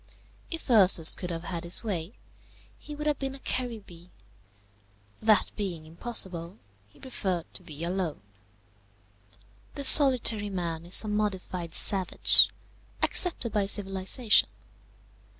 [0.49, 2.15] If Ursus could have had his way,
[2.79, 4.09] he would have been a Caribbee;
[5.21, 6.57] that being impossible,
[6.89, 8.21] he preferred to be alone.
[9.75, 12.49] The solitary man is a modified savage,
[13.03, 14.49] accepted by civilization.